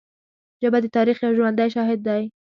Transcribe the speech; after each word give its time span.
ژبه 0.61 0.79
د 0.81 0.85
تاریخ 0.95 1.17
یو 1.25 1.31
ژوندی 1.37 1.67
شاهد 1.75 1.99
دی 2.07 2.23